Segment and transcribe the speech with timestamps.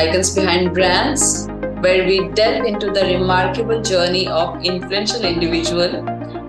[0.00, 1.46] Icons Behind Brands,
[1.84, 5.92] where we delve into the remarkable journey of influential individuals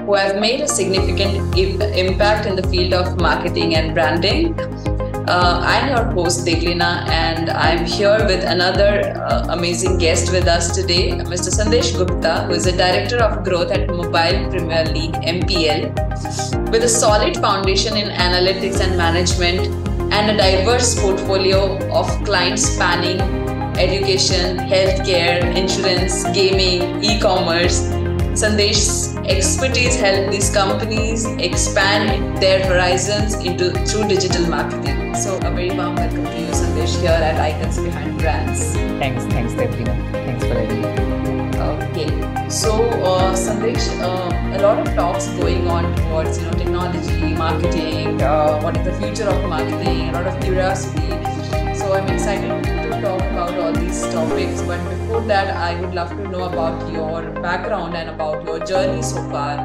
[0.05, 4.57] who have made a significant impact in the field of marketing and branding.
[5.27, 10.73] Uh, I'm your host, Devleena, and I'm here with another uh, amazing guest with us
[10.73, 11.51] today, Mr.
[11.57, 16.89] Sandesh Gupta, who is the Director of Growth at Mobile Premier League, MPL, with a
[16.89, 19.90] solid foundation in analytics and management
[20.21, 23.19] and a diverse portfolio of clients spanning
[23.75, 27.79] education, healthcare, insurance, gaming, e commerce.
[28.41, 35.15] Sandesh's expertise help these companies expand their horizons into through digital marketing.
[35.15, 38.73] So, a very warm welcome to you, Sandesh, here at Icons Behind Brands.
[39.01, 39.95] Thanks, thanks, Devleena.
[40.11, 41.20] Thanks for having me.
[41.61, 42.07] Okay,
[42.49, 42.71] so
[43.03, 48.59] uh, Sandesh, uh, a lot of talks going on towards you know technology, marketing, uh,
[48.61, 51.09] what is the future of marketing, a lot of curiosity.
[51.75, 54.61] So I'm excited to talk about all these topics.
[54.63, 59.03] But before that, I would love to know about your background and about your journey
[59.03, 59.57] so far.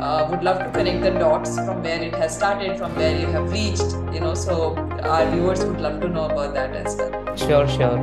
[0.00, 3.26] Uh, would love to connect the dots from where it has started, from where you
[3.26, 3.92] have reached.
[4.12, 7.36] You know, so our viewers would love to know about that as well.
[7.36, 7.98] Sure, sure.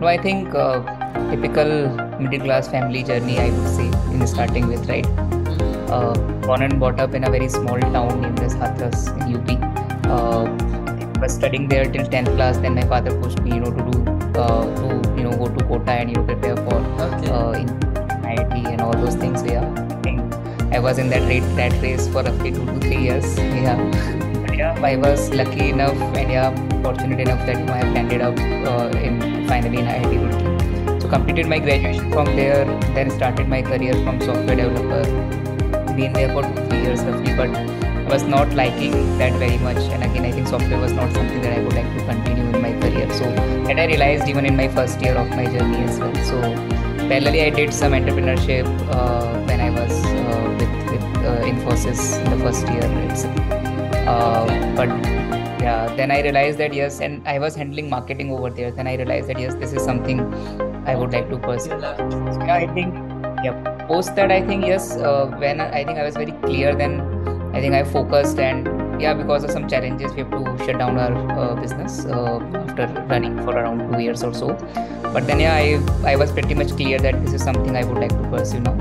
[0.00, 0.80] No, I think uh,
[1.30, 5.06] typical middle class family journey, I would say, in starting with, right?
[5.90, 6.14] Uh,
[6.46, 9.48] born and brought up in a very small town named as Hathras in UP.
[10.06, 10.44] Uh,
[11.18, 12.58] I was studying there till 10th class.
[12.58, 15.64] Then my father pushed me, you know, to do, uh, to you know, go to
[15.64, 17.30] Kota and you know prepare for Okay.
[17.30, 17.66] uh, in
[18.30, 19.42] IIT and all those things.
[19.42, 20.20] Yeah, I think
[20.72, 23.36] I was in that rate, that race for roughly two to three years.
[23.38, 23.76] Yeah,
[24.46, 27.92] but yeah, I was lucky enough and yeah, fortunate enough that you know I have
[27.92, 30.59] landed up uh, in finally in IIT Roorkee.
[31.10, 35.02] Completed my graduation from there, then started my career from software developer.
[35.96, 39.78] Been there for three years roughly, but I was not liking that very much.
[39.94, 42.62] And again, I think software was not something that I would like to continue in
[42.62, 43.12] my career.
[43.12, 46.14] So that I realized even in my first year of my journey as well.
[46.14, 46.40] So
[47.10, 52.38] parallelly, I did some entrepreneurship uh, when I was uh, with, with uh, Infosys in
[52.38, 52.86] the first year.
[53.10, 53.24] It's,
[54.06, 54.46] uh,
[54.76, 54.88] but
[55.60, 58.70] yeah, then I realized that yes, and I was handling marketing over there.
[58.70, 60.18] Then I realized that yes, this is something
[60.86, 61.70] I would like to pursue.
[61.70, 62.94] Yeah, I think
[63.44, 63.86] yeah.
[63.86, 64.96] Post that, I think yes.
[64.96, 67.00] Uh, when I think I was very clear, then
[67.54, 68.68] I think I focused and
[69.00, 72.86] yeah, because of some challenges, we have to shut down our uh, business uh, after
[73.08, 74.48] running for around two years or so.
[75.12, 77.98] But then yeah, I I was pretty much clear that this is something I would
[77.98, 78.76] like to pursue now.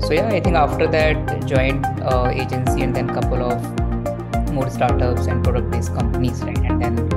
[0.00, 5.26] So yeah, I think after that joined uh, agency and then couple of more startups
[5.26, 6.58] and product-based companies, right?
[6.58, 7.07] And then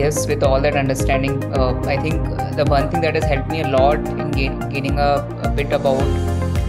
[0.00, 2.22] yes, with all that understanding, uh, I think
[2.58, 5.10] the one thing that has helped me a lot in gain, gaining a,
[5.48, 6.04] a bit about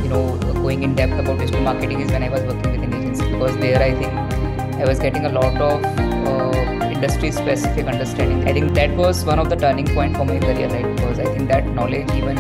[0.04, 0.24] you know
[0.62, 3.58] going in depth about digital marketing is when I was working with an agency because
[3.66, 5.86] there I think I was getting a lot of
[6.32, 8.48] uh, industry specific understanding.
[8.50, 10.96] I think that was one of the turning point for my career, right?
[10.96, 12.38] Because I think that knowledge even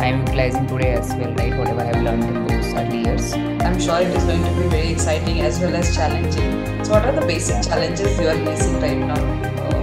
[0.00, 1.58] I am utilizing today as well, right?
[1.58, 3.32] Whatever I have learned in those early years.
[3.68, 6.84] I'm sure it is going to be very exciting as well as challenging.
[6.84, 9.77] So, what are the basic challenges you are facing right now?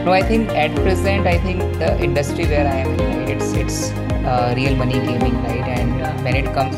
[0.00, 0.04] Uh.
[0.04, 3.52] No, I think at present, I think the industry where I am in, right, it's
[3.52, 3.90] it's
[4.24, 5.68] uh, real money gaming, right?
[5.78, 6.22] And Yeah.
[6.22, 6.76] when it comes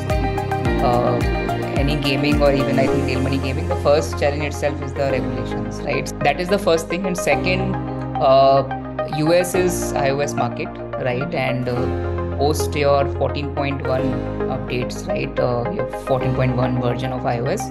[0.82, 1.18] uh,
[1.82, 5.10] any gaming or even I think real money gaming, the first challenge itself is the
[5.10, 6.12] regulations, right?
[6.24, 7.74] That is the first thing, and second,
[8.16, 8.64] uh,
[9.18, 10.68] US is iOS market,
[11.10, 11.34] right?
[11.34, 12.11] And uh,
[12.42, 13.82] post your 14.1
[14.54, 15.38] updates, right?
[15.38, 17.62] Uh, your 14.1 version of iOS,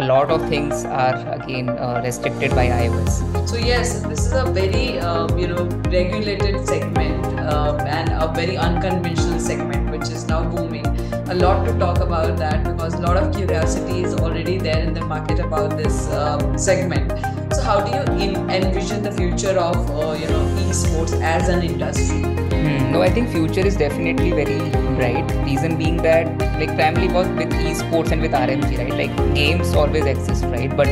[0.00, 3.14] a lot of things are again uh, restricted by iOS.
[3.48, 5.64] So yes, this is a very uh, you know
[5.98, 10.86] regulated segment uh, and a very unconventional segment which is now booming.
[11.34, 14.92] A lot to talk about that because a lot of curiosity is already there in
[14.98, 17.16] the market about this uh, segment.
[17.54, 22.47] So how do you envision the future of uh, you know esports as an industry?
[22.62, 24.58] Hmm, no, I think future is definitely very
[24.98, 25.30] bright.
[25.44, 26.26] Reason being that
[26.60, 28.94] like primarily was with esports and with RMG, right?
[29.02, 30.74] Like games always exist, right?
[30.76, 30.88] But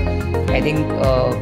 [0.58, 1.32] I think uh,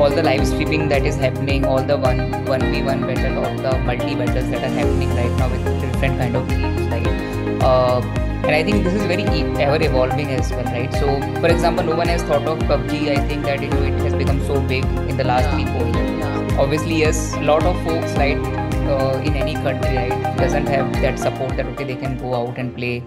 [0.00, 3.56] all the live streaming that is happening, all the one one v one battle, all
[3.68, 7.62] the multi battles that are happening right now with different kind of games, right?
[7.62, 8.00] Uh,
[8.44, 9.24] and I think this is very
[9.66, 10.92] ever evolving as well, right?
[10.94, 13.16] So, for example, no one has thought of PUBG.
[13.16, 15.54] I think that you know it has become so big in the last Yeah.
[15.54, 16.60] three four years Yeah.
[16.64, 18.38] obviously yes a lot of folks right
[18.86, 20.36] uh, in any country right?
[20.36, 23.02] Doesn't have that support that okay they can go out and play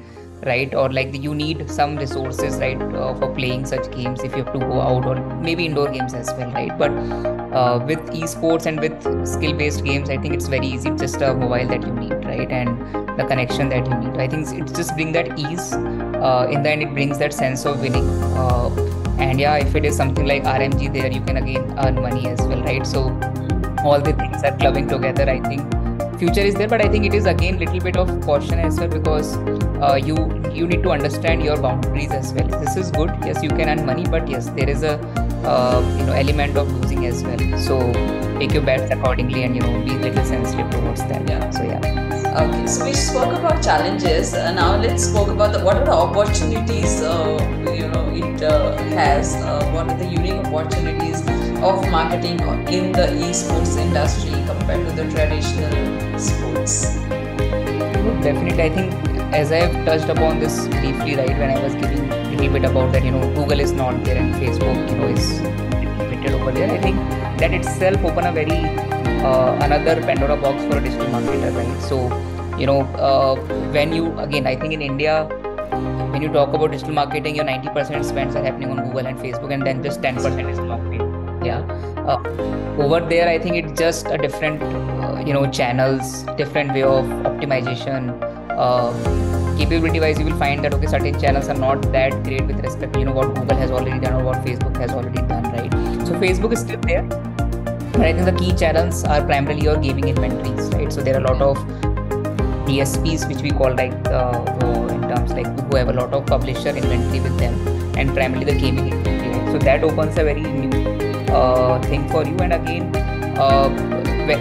[0.46, 0.74] right?
[0.74, 4.54] Or like you need some resources right uh, for playing such games if you have
[4.54, 6.78] to go out or maybe indoor games as well right?
[6.78, 10.90] But uh, with esports and with skill based games i think it's very easy.
[10.90, 12.52] It's just a mobile that you need right?
[12.52, 14.20] And the connection that you need.
[14.20, 17.66] I think it just brings that ease uh, in the end it brings that sense
[17.66, 18.70] of winning uh,
[19.18, 22.40] and yeah if it is something like rmg there you can again earn money as
[22.42, 22.86] well right?
[22.86, 23.10] So
[23.84, 25.62] all the things are clubbing together i think
[26.20, 28.90] future is there but i think it is again little bit of caution as well
[28.90, 29.38] because
[29.82, 30.16] uh, you
[30.54, 32.48] you need to understand your boundaries as well.
[32.48, 33.12] This is good.
[33.26, 34.94] Yes you can earn money but yes there is a
[35.54, 37.60] uh, you know element of losing as well.
[37.60, 37.80] So
[38.40, 41.30] take your bets accordingly and you know be a little sensitive towards that.
[41.30, 41.50] Yeah.
[41.52, 42.04] So yeah.
[42.42, 45.92] Okay so we spoke about challenges uh, now let's spoke about the, what are the
[45.92, 47.38] opportunities uh,
[47.74, 51.26] you know it uh, has uh, what are the unique opportunities
[51.64, 52.40] of marketing
[52.72, 56.98] in the esports industry compared to the traditional sports?
[58.22, 58.94] Definitely, I think
[59.34, 62.66] as I have touched upon this briefly, right, when I was giving a little bit
[62.66, 66.52] about that, you know, Google is not there and Facebook, you know, is limited over
[66.52, 66.72] there.
[66.72, 66.98] I think
[67.40, 68.64] that itself open a very
[69.24, 71.82] uh, another Pandora box for a digital marketer, right?
[71.82, 72.08] So,
[72.58, 73.36] you know, uh,
[73.72, 75.26] when you again, I think in India,
[76.12, 79.54] when you talk about digital marketing, your 90% spends are happening on Google and Facebook,
[79.54, 81.07] and then just 10% is tail
[81.56, 82.20] uh,
[82.78, 87.06] over there i think it's just a different uh, you know channels different way of
[87.32, 88.12] optimization.
[88.58, 88.92] Uh,
[89.58, 92.94] capability wise you will find that okay certain channels are not that great with respect
[92.94, 95.72] to you know what google has already done or what facebook has already done right?
[96.08, 100.08] So facebook is still there but i think the key channels are primarily your gaming
[100.10, 100.92] inventories right?
[100.94, 101.58] So there are a lot of
[102.68, 106.70] DSPs which we call like uh, in terms like who have a lot of publisher
[106.70, 107.56] inventory with them
[107.98, 110.67] and primarily the gaming inventory so that opens a very new
[111.30, 112.38] uh, thing for you.
[112.38, 112.96] And again
[113.38, 113.70] uh,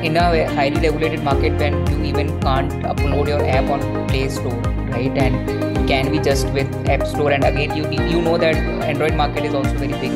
[0.03, 4.61] in a highly regulated market when you even can't upload your app on play store
[4.91, 5.17] right?
[5.17, 7.31] And can be just with app store.
[7.33, 8.57] And again you you know that
[8.93, 10.13] android market is also very big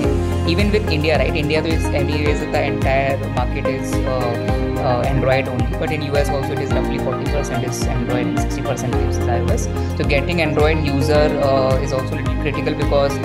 [0.49, 1.35] even with india right?
[1.35, 5.79] India is anyways the entire market is uh, uh, android only.
[5.79, 9.97] But in us also it is roughly 40% is android and 60% is ios.
[9.97, 13.17] So getting android user uh, is also critical because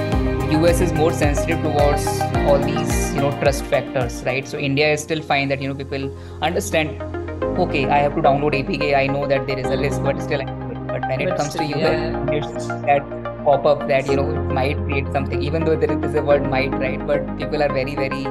[0.53, 2.05] us is more sensitive towards
[2.47, 5.75] all these you know trust factors right so india is still fine that you know
[5.75, 6.05] people
[6.41, 7.01] understand
[7.63, 10.43] okay i have to download apk i know that there is a list but still
[10.87, 12.31] but when it but comes still, to us yeah.
[12.31, 13.03] it's that
[13.43, 16.49] pop up that you know it might create something even though there is a word
[16.49, 18.25] might right but people are very very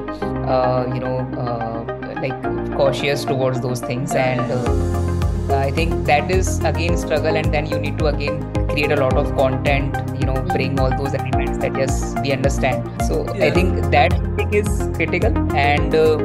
[0.53, 1.85] uh, you know uh,
[2.21, 7.67] like cautious towards those things and uh, i think that is again struggle and then
[7.67, 11.59] you need to again create a lot of content you know bring all those elements
[11.59, 13.03] that yes we understand.
[13.03, 13.47] So yeah.
[13.47, 16.19] i think that thing is critical and uh,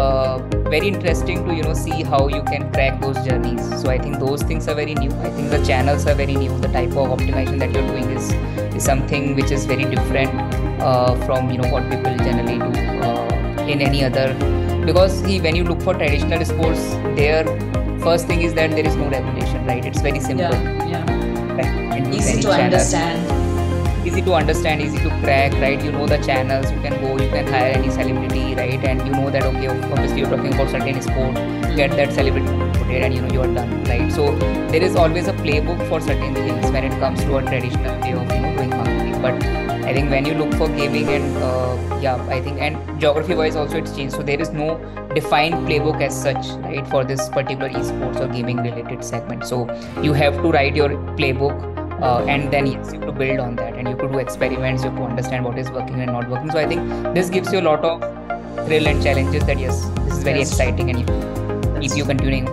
[0.00, 0.38] uh,
[0.70, 3.62] very interesting to you know see how you can track those journeys.
[3.82, 5.10] So i think those things are very new.
[5.10, 6.58] I think the channels are very new.
[6.60, 8.32] The type of optimization that you're doing is
[8.76, 10.32] is something which is very different
[10.80, 12.72] uh, from you know what people generally do
[13.10, 14.34] uh, in any other.
[14.86, 16.88] Because when you look for traditional sports
[17.20, 17.44] there
[18.02, 19.84] first thing is that there is no regulation right?
[19.84, 20.50] It's very simple.
[20.50, 22.12] Yeah, yeah.
[22.12, 23.40] Easy to understand.
[24.06, 25.82] Easy to understand easy to crack right?
[25.82, 28.84] You know the channels you can go you can hire any celebrity right?
[28.84, 31.36] And you know that okay obviously you're talking about certain sport
[31.76, 34.10] get that celebrity promoted and you know you're done right?
[34.12, 34.36] So
[34.72, 38.12] there is always a playbook for certain things when it comes to a traditional way
[38.12, 39.62] of you know doing marketing but
[39.92, 43.56] I think when you look for gaming and uh, yeah, I think and geography wise
[43.56, 44.14] also it's changed.
[44.14, 44.78] So there is no
[45.14, 49.44] defined playbook as such, right, for this particular esports or gaming related segment.
[49.44, 49.60] So
[50.02, 53.56] you have to write your playbook uh, and then yes, you have to build on
[53.56, 54.84] that and you have to do experiments.
[54.84, 56.50] You have to understand what is working and not working.
[56.50, 58.00] So I think this gives you a lot of
[58.66, 59.44] thrill and challenges.
[59.46, 60.50] That yes, this is very yes.
[60.50, 62.46] exciting and you keep you continuing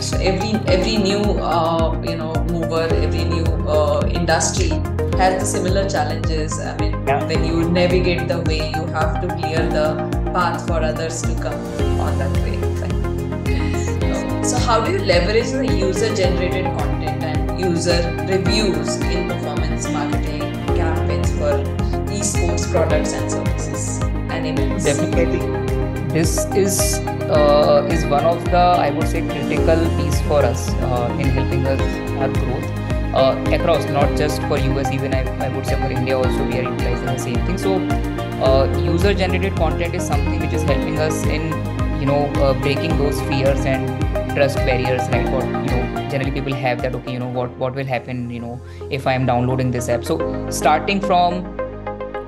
[0.00, 4.70] so every every new uh, you know mover every new uh, industry
[5.18, 6.58] has the similar challenges.
[6.58, 7.24] I mean yeah.
[7.26, 9.88] when you navigate the way you have to clear the
[10.32, 12.58] path for others to come on that way
[14.48, 20.40] so how do you leverage the user generated content and user reviews in performance marketing
[20.74, 21.52] campaigns for
[22.16, 24.86] esports products and services and events?
[24.86, 25.44] Definitely.
[26.14, 26.80] This is
[27.28, 31.66] uh, is one of the I would say critical piece for us uh, in helping
[31.66, 31.82] us
[32.16, 32.77] our growth
[33.18, 36.58] uh, across not just for US even I, I would say for India also we
[36.58, 37.58] are utilizing the same thing.
[37.58, 37.76] So
[38.46, 41.48] uh, user generated content is something which is helping us in
[42.00, 43.88] you know uh, breaking those fears and
[44.34, 45.28] trust barriers right?
[45.32, 48.40] What you know generally people have that okay you know what what will happen you
[48.40, 48.60] know
[48.90, 50.04] if I am downloading this app?
[50.04, 50.20] So
[50.50, 51.42] starting from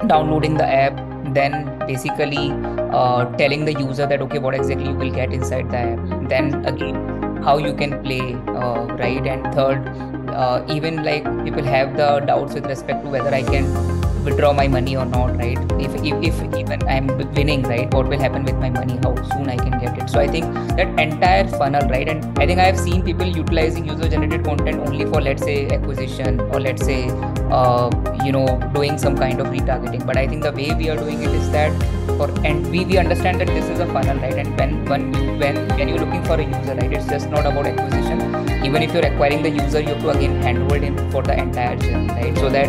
[0.09, 2.51] downloading the app then basically
[2.91, 6.29] uh, telling the user that okay what exactly you will get inside the app.
[6.29, 7.10] Then again
[7.43, 9.27] how you can play uh, right?
[9.27, 14.00] And third uh, even like people have the doubts with respect to whether i can
[14.25, 15.59] withdraw my money or not right?
[15.81, 18.99] If, if, if even i'm winning right what will happen with my money?
[19.03, 20.11] How soon i can get it?
[20.11, 23.87] So i think that entire funnel right and i think i have seen people utilizing
[23.87, 27.09] user generated content only for let's say acquisition or let's say
[27.51, 27.91] uh,
[28.25, 30.07] you know doing some kind of retargeting.
[30.07, 31.73] But i think the way we are doing it is that
[32.17, 35.39] for and we, we understand that this is a funnel right and when when you
[35.43, 38.19] when when you're looking for a user right it's just not about acquisition.
[38.65, 41.77] Even if you're acquiring the user you have to again handhold him for the entire
[41.77, 42.37] journey right?
[42.39, 42.69] So that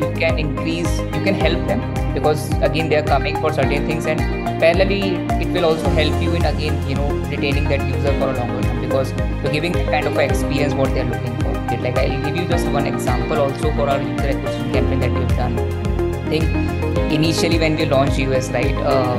[0.00, 1.80] you can increase you can help them.
[2.14, 4.20] Because again they are coming for certain things and
[4.62, 5.02] parallelly
[5.40, 8.62] it will also help you in again you know retaining that user for a longer
[8.62, 11.52] time because you're giving kind of experience what they're looking for.
[11.82, 15.36] Like i'll give you just one example also for our user acquisition campaign that we've
[15.36, 15.58] done.
[15.58, 19.16] I think initially when we launched us right uh,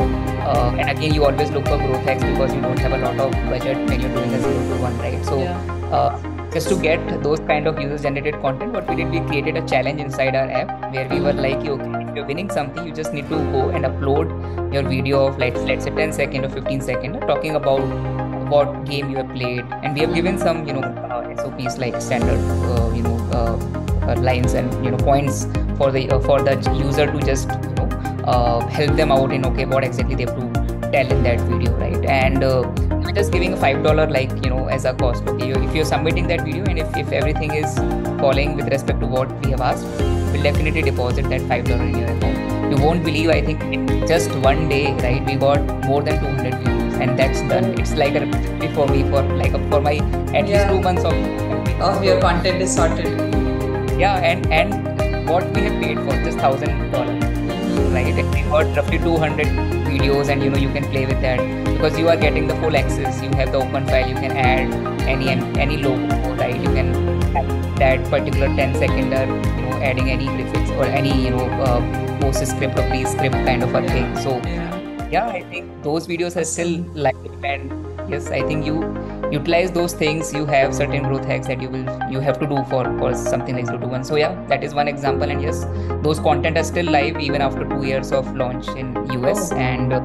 [0.52, 3.20] uh, and again you always look for growth hacks because you don't have a lot
[3.20, 5.24] of budget when you're doing a zero to one right?
[5.26, 5.58] So yeah.
[5.92, 9.58] uh, just to get those kind of user generated content what we did we created
[9.58, 12.94] a challenge inside our app where we were like okay if you're winning something you
[12.94, 14.36] just need to go and upload
[14.74, 17.82] your video of like let's say 10 second or 15 second talking about
[18.54, 19.66] what game you have played.
[19.82, 22.40] And we have given some you know uh, sops like standard
[22.72, 25.46] uh, you know uh, uh, lines and you know points
[25.78, 26.56] for the uh, for the
[26.86, 30.90] user to just you know help them out in okay what exactly they have to
[30.92, 32.06] tell in that video right?
[32.06, 32.44] And
[33.12, 35.52] just giving a five dollar like you know as a cost okay?
[35.52, 37.78] If you're submitting that video and if, if everything is
[38.20, 39.86] falling with respect to what we have asked
[40.32, 42.72] we'll definitely deposit that five dollar in your account.
[42.72, 46.56] You won't believe i think in just one day right we got more than 200
[46.64, 47.66] views and that's done.
[47.80, 48.26] It's like a
[48.76, 50.54] for me for like a, for my at yeah.
[50.54, 53.08] least two months of of your content is sorted.
[54.00, 57.13] Yeah and and what we have paid for just thousand dollars
[57.96, 59.48] right and we got roughly 200
[59.88, 62.76] videos and you know you can play with that because you are getting the full
[62.76, 64.74] access you have the open file you can add
[65.08, 66.56] any any logo right?
[66.56, 66.94] You can
[67.36, 72.20] add that particular 10 seconder you know adding any graphics or any you know uh,
[72.22, 74.16] post script or pre script kind of a thing.
[74.18, 74.42] So
[75.14, 76.72] yeah i think those videos are still
[77.08, 77.74] live and
[78.10, 78.78] yes i think you
[79.34, 80.34] utilize those things.
[80.34, 83.56] You have certain growth hacks that you will you have to do for for something
[83.56, 84.04] like zero to one.
[84.04, 85.30] So yeah that is one example.
[85.36, 85.66] And yes
[86.08, 88.94] those content are still live even after two years of launch in
[89.32, 89.58] us oh.
[89.58, 90.02] and uh,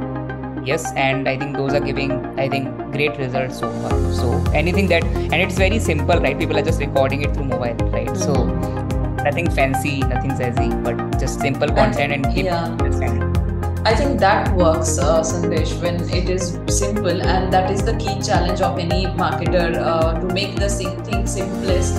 [0.64, 2.12] yes and i think those are giving
[2.44, 4.12] i think great results so far.
[4.12, 6.38] So anything that and it's very simple right?
[6.38, 8.08] People are just recording it through mobile right?
[8.08, 8.16] Mm-hmm.
[8.16, 13.48] so nothing fancy nothing zazzy but just simple content and, and yeah.
[13.85, 18.20] I think that works, uh, Sandesh, when it is simple, and that is the key
[18.20, 21.94] challenge of any marketer uh, to make the thing simplest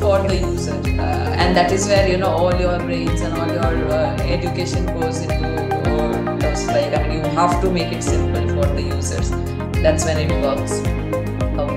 [0.00, 3.48] for the user, uh, and that is where you know all your brains and all
[3.48, 6.38] your uh, education goes into.
[6.40, 9.30] Just like I mean, you have to make it simple for the users.
[9.82, 11.17] That's when it works.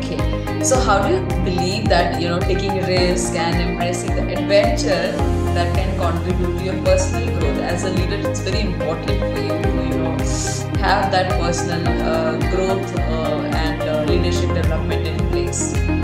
[0.01, 0.17] Okay,
[0.63, 5.13] so how do you believe that you know taking risk and embracing the adventure
[5.57, 7.59] that can contribute to your personal growth?
[7.71, 10.17] As a leader it's very important for you to you know
[10.81, 15.61] have that personal uh, growth uh, and uh, leadership development in place.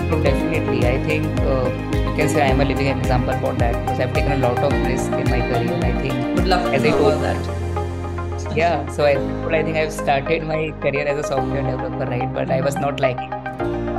[0.09, 3.73] So definitely i think uh, you can say i am a living example for that
[3.83, 6.35] because i've taken a lot of risk in my career i think.
[6.35, 8.55] Would love to as know about that.
[8.55, 9.15] Yeah so I,
[9.57, 12.33] I think i've started my career as a software developer right?
[12.33, 13.36] But i was not liking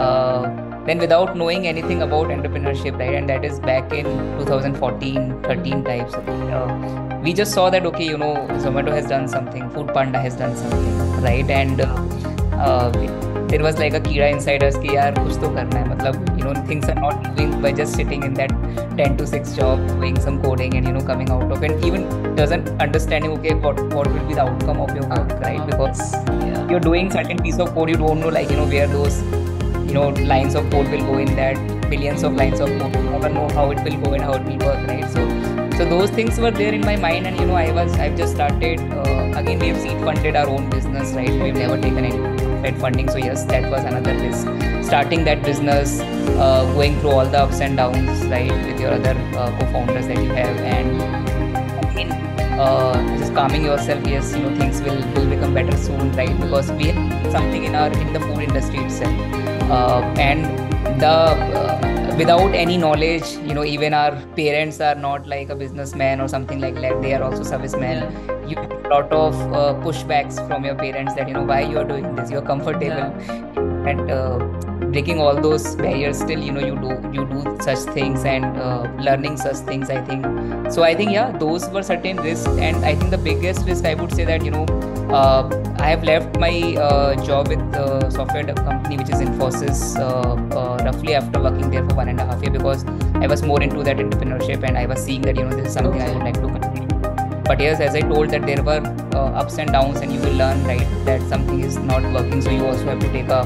[0.07, 0.43] uh,
[0.87, 4.07] then without knowing anything about entrepreneurship right and that is back in
[4.38, 9.69] 2014 13 types uh, we just saw that okay you know zomato has done something
[9.71, 11.95] food panda has done something right and uh,
[12.67, 12.90] uh,
[13.50, 16.45] there was like a kira inside us ki yaar kuch to karna hai matlab you
[16.47, 18.52] know things are not moving by just sitting in that
[18.99, 22.05] 10 to 6 job doing some coding and you know coming out of and even
[22.40, 26.02] doesn't understanding okay what what will be the outcome of your work right because
[26.47, 26.62] yeah.
[26.73, 29.21] you're doing certain piece of code you don't know like you know where those
[29.88, 31.57] you know lines of code will go in that
[31.90, 34.45] billions of lines of code you never know how it will go and how it
[34.45, 35.09] will work right?
[35.11, 35.23] So
[35.78, 38.35] so those things were there in my mind and you know i was i've just
[38.35, 41.30] started uh, again we have seed funded our own business right?
[41.30, 43.09] We've never taken any fed funding.
[43.09, 44.47] So yes that was another risk.
[44.85, 49.16] Starting that business uh, going through all the ups and downs right with your other
[49.37, 51.27] uh, co-founders that you have and
[52.59, 56.38] uh, just calming yourself yes you know things will, will become better soon right?
[56.41, 56.93] Because we
[57.31, 59.15] something in our in the food industry itself.
[59.71, 60.45] Uh, and
[61.00, 66.21] the uh, without any knowledge you know even our parents are not like a businessman
[66.21, 67.01] or something like that.
[67.03, 68.03] They are also servicemen.
[68.03, 68.47] Yeah.
[68.49, 71.79] you have a lot of uh, pushbacks from your parents that you know why you
[71.79, 72.31] are doing this?
[72.31, 72.87] You're comfortable.
[72.87, 73.91] Yeah.
[73.91, 74.39] and uh,
[74.95, 78.83] breaking all those barriers still you know you do you do such things and uh,
[79.09, 80.27] learning such things i think.
[80.73, 82.49] So i think yeah those were certain risks.
[82.69, 84.67] And i think the biggest risk i would say that you know
[85.15, 86.53] i have left my
[86.87, 91.87] uh, job with the software company which is infosys uh, uh, roughly after working there
[91.88, 92.85] for one and a half year because
[93.23, 95.73] i was more into that entrepreneurship and i was seeing that you know this is
[95.73, 96.87] something i would like to continue.
[97.49, 98.83] But yes as i told that there were
[99.15, 102.43] uh, ups and downs and you will learn right that something is not working.
[102.43, 103.43] So you also have to take a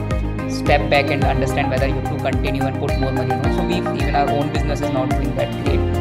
[0.51, 3.65] step back and understand whether you have to continue and put more money on so
[3.65, 5.92] we even our own business is not doing that great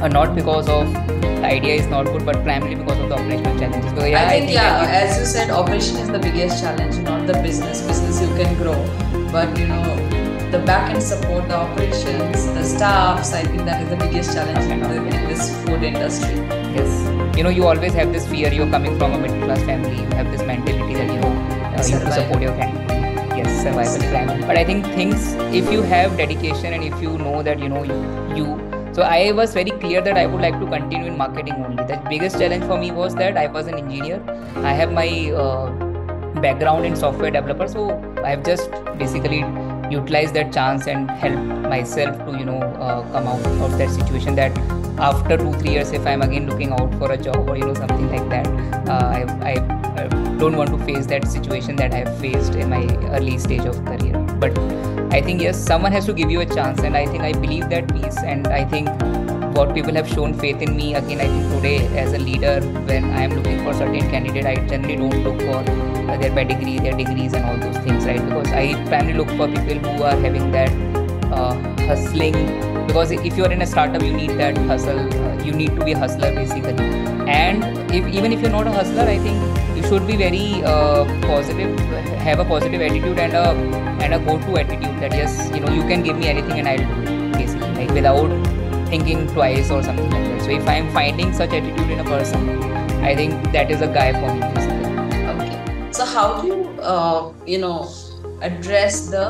[0.00, 3.58] uh, not because of the idea is not good but primarily because of the operational
[3.58, 6.62] challenges so, yeah, I, think, I think yeah as you said operation is the biggest
[6.62, 8.78] challenge not the business business you can grow
[9.30, 10.06] but you know
[10.50, 14.70] the back end support, the operations, the staffs, I think that is the biggest challenge
[14.70, 16.36] in, the, in this food industry.
[16.76, 17.36] Yes.
[17.36, 20.08] You know, you always have this fear, you're coming from a middle class family, you
[20.16, 22.84] have this mentality that, you know, uh, you have to support your family.
[23.36, 24.40] Yes, survival plan.
[24.46, 27.82] But I think things, if you have dedication and if you know that, you know,
[27.82, 31.56] you, you so I was very clear that I would like to continue in marketing
[31.62, 31.84] only.
[31.84, 34.22] The biggest challenge for me was that I was an engineer.
[34.56, 35.66] I have my uh,
[36.40, 37.90] background in software developer, so
[38.24, 39.40] I've just basically
[39.90, 41.38] utilized that chance and help
[41.74, 44.56] myself to you know uh, come out of that situation that
[44.98, 47.74] after two three years if i'm again looking out for a job or you know
[47.74, 48.48] something like that
[48.88, 52.68] uh, I, I, I, don't want to face that situation that i have faced in
[52.70, 52.84] my
[53.14, 56.80] early stage of career but i think yes someone has to give you a chance
[56.86, 58.88] and i think i believe that piece and i think
[59.58, 62.56] what people have shown faith in me again i think today as a leader
[62.90, 65.60] when i am looking for certain candidate i generally don't look for
[66.10, 68.22] uh, their pedigree their degrees and all those things right?
[68.28, 70.70] Because i primarily look for people who are having that
[71.32, 71.54] uh,
[71.86, 72.36] hustling
[72.86, 75.92] because if you're in a startup you need that hustle uh, you need to be
[75.92, 76.74] a hustler basically.
[77.26, 81.04] And if even if you're not a hustler i think you should be very uh,
[81.22, 81.78] positive
[82.28, 85.82] have a positive attitude and a and a go-to attitude that yes you know you
[85.82, 88.56] can give me anything and i'll do it basically like without
[88.88, 90.42] thinking twice or something like that.
[90.42, 92.62] So if I'm finding such attitude in a person,
[93.02, 94.40] I think that is a guy for me.
[94.40, 94.86] Basically.
[95.34, 95.92] Okay.
[95.92, 97.88] So how do you, uh, you know,
[98.42, 99.26] address the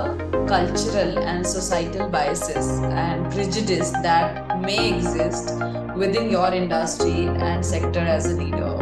[0.46, 5.54] cultural and societal biases and prejudice that may exist
[5.96, 8.76] within your industry and sector as a leader,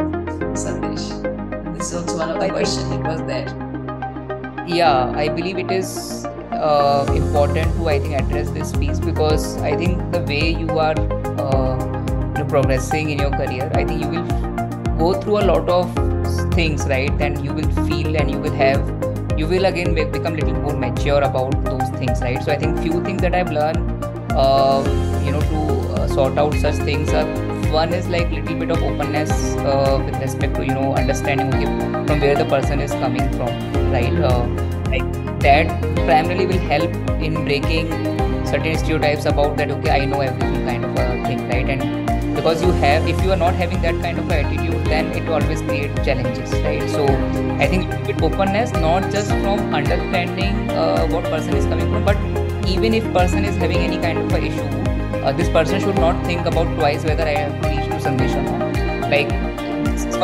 [0.53, 1.07] Sandesh?
[1.77, 3.64] This is also one of the questions it was there.
[4.67, 9.75] Yeah, I believe it is uh, important to I think address this piece because I
[9.75, 10.95] think the way you are
[11.39, 14.27] uh, progressing in your career, I think you will
[14.97, 15.93] go through a lot of
[16.55, 17.11] things, right?
[17.21, 18.81] And you will feel and you will have
[19.37, 22.41] you will again become a little more mature about those things, right?
[22.41, 23.77] So I think few things that I've learned,
[24.31, 24.81] uh,
[25.25, 27.25] you know, to uh, sort out such things are
[27.71, 31.65] one is like little bit of openness uh, with respect to you know understanding okay,
[32.07, 33.49] from where the person is coming from,
[33.95, 34.21] right?
[34.31, 34.47] Uh,
[34.93, 35.07] like
[35.45, 35.67] that
[36.05, 36.91] primarily will help
[37.27, 37.89] in breaking
[38.45, 42.61] certain stereotypes about that okay i know everything kind of a thing right and because
[42.65, 45.61] you have if you are not having that kind of attitude then it will always
[45.69, 47.05] create challenges right so
[47.65, 52.69] i think with openness not just from understanding uh, what person is coming from but
[52.75, 54.69] even if person is having any kind of issue
[55.23, 58.39] uh, this person should not think about twice whether i have to reach to sandesh
[58.39, 59.35] or not like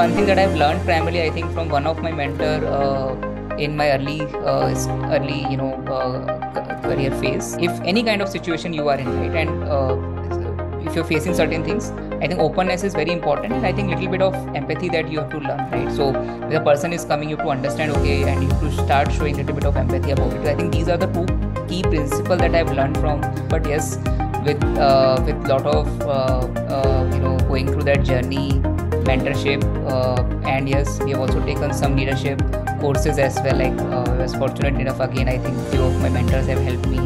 [0.04, 3.31] one thing that i've learned primarily i think from one of my mentor uh,
[3.68, 4.70] in my early uh,
[5.16, 7.56] early you know uh, career phase.
[7.60, 9.96] If any kind of situation you are in right and uh,
[10.86, 11.92] if you're facing certain things
[12.24, 15.20] i think openness is very important and i think little bit of empathy that you
[15.20, 15.92] have to learn right?
[15.96, 16.10] So
[16.50, 19.12] if a person is coming you have to understand okay and you have to start
[19.12, 20.48] showing little bit of empathy about it.
[20.48, 21.28] I think these are the two
[21.68, 23.22] key principles that i've learned from.
[23.48, 23.98] But yes
[24.46, 26.48] with uh, with lot of uh,
[26.78, 28.50] uh, you know going through that journey
[29.12, 29.64] mentorship
[30.46, 32.42] and yes we have also taken some leadership
[32.82, 33.58] courses as well.
[33.64, 35.30] Like uh, I was fortunate enough again.
[35.30, 37.00] I think few of my mentors have helped me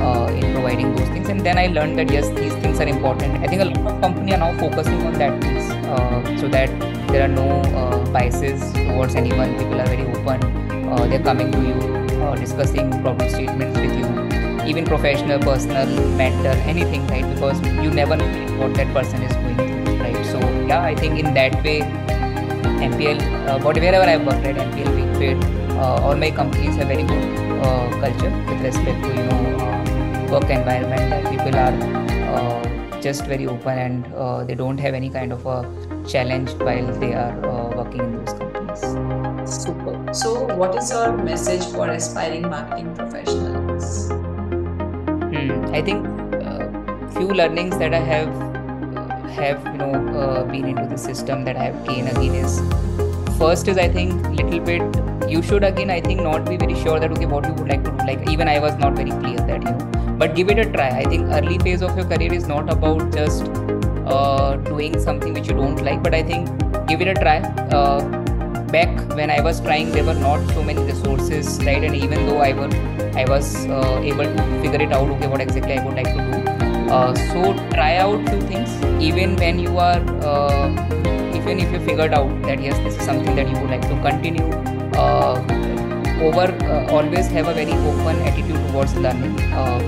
[0.00, 3.42] uh, in providing those things, and then I learned that yes, these things are important.
[3.44, 6.70] I think a lot of company are now focusing on that piece, uh, so that
[7.12, 7.48] there are no
[8.12, 9.56] biases towards anyone.
[9.58, 10.40] People are very open.
[11.10, 11.76] They're coming to you,
[12.22, 15.86] uh, discussing problem statements with you, even professional, personal,
[16.16, 17.26] mental, anything, right?
[17.34, 18.26] Because you never know
[18.58, 20.26] what that person is going through, right?
[20.26, 21.78] So yeah, I think in that way
[22.80, 25.36] MPL, uh, wherever I've worked at MPL, Big
[25.78, 27.24] uh, all my companies have very good
[27.62, 31.74] uh, culture with respect to you know uh, work environment that people are
[32.34, 35.58] uh, just very open and uh, they don't have any kind of a
[36.06, 37.34] challenge while they are
[37.76, 38.80] working in those companies.
[39.64, 40.14] Super.
[40.14, 44.08] So, what is your message for aspiring marketing professionals?
[44.10, 46.06] Hmm, I think
[47.12, 48.47] few learnings that I have
[49.38, 52.60] have you know uh, been into the system that I have gained again is
[53.38, 56.98] first is I think little bit you should again I think not be very sure
[56.98, 58.06] that okay what you would like to do.
[58.10, 60.16] Like even I was not very clear that you know.
[60.18, 60.88] But give it a try.
[60.88, 63.44] I think early phase of your career is not about just
[64.06, 66.48] uh, doing something which you don't like but I think
[66.88, 67.38] give it a try.
[67.78, 68.00] Uh,
[68.72, 71.82] back when I was trying there were not so many resources right?
[71.82, 72.74] And even though I was
[73.16, 76.30] I was uh, able to figure it out okay what exactly I would like to
[76.32, 76.47] do
[76.90, 78.70] uh, so try out few things
[79.02, 80.88] even when you are uh,
[81.48, 83.96] even if you figured out that yes, this is something that you would like to
[84.02, 84.48] continue,
[85.02, 85.36] uh,
[86.20, 89.40] over uh, always have a very open attitude towards learning.
[89.52, 89.78] Uh,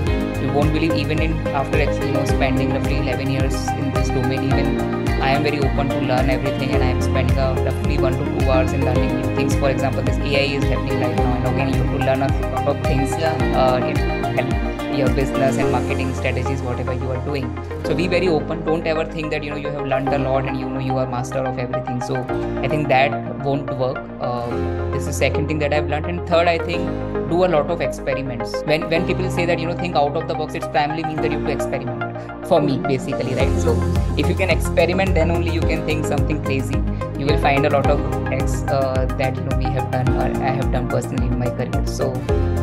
[0.41, 4.43] you won't believe even in after you know spending roughly 11 years in this domain,
[4.43, 8.13] even I am very open to learn everything, and I am spending uh, roughly one
[8.13, 9.55] to two hours in learning new things.
[9.55, 12.55] For example, this AI is happening right now, and again you have to learn a
[12.55, 13.11] lot of things.
[13.11, 13.37] Yeah.
[13.53, 17.47] Uh, your business and marketing strategies whatever you are doing.
[17.85, 18.63] So be very open.
[18.65, 20.97] Don't ever think that you know you have learned a lot and you know you
[20.97, 22.01] are master of everything.
[22.01, 22.15] So
[22.63, 23.11] i think that
[23.45, 23.97] won't work.
[24.19, 26.05] Uh, this is second thing that i've learned.
[26.05, 26.87] And third i think
[27.29, 28.61] do a lot of experiments.
[28.63, 31.21] When when people say that you know think out of the box it primarily means
[31.21, 32.10] that you have to experiment
[32.51, 33.73] for me basically right so
[34.17, 36.79] if you can experiment then only you can think something crazy
[37.21, 37.99] you will find a lot of
[38.33, 41.49] X uh, that you know we have done or I have done personally in my
[41.59, 41.85] career.
[41.85, 42.11] So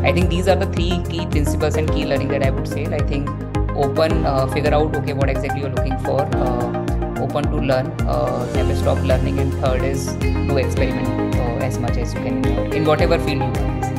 [0.09, 2.87] I think these are the three key principles and key learning that I would say.
[2.87, 3.29] I think
[3.77, 6.20] open, uh, figure out okay what exactly you're looking for.
[6.37, 6.85] Uh,
[7.27, 11.96] open to learn, uh, never stop learning, and third is to experiment uh, as much
[11.96, 13.97] as you can in whatever field you are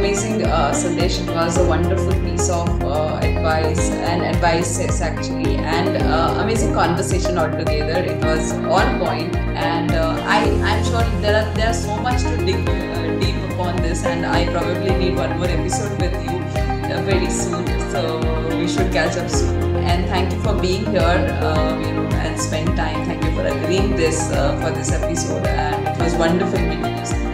[0.00, 1.20] amazing, uh, Sandesh.
[1.22, 7.36] It was a wonderful piece of uh, advice and advices actually, and uh, amazing conversation
[7.36, 7.98] altogether.
[8.12, 12.22] It was on point, and uh, I I'm sure there are there are so much
[12.22, 16.36] to dig uh, deep upon this, and I probably need one more episode with you
[16.88, 17.66] uh, very soon.
[17.92, 18.04] So
[18.56, 19.84] we should catch up soon.
[19.90, 21.18] And thank you for being here,
[21.84, 23.04] you know, and spend time.
[23.04, 24.28] Thank you for agreeing this
[24.62, 27.29] for this episode, and it was wonderful meeting you.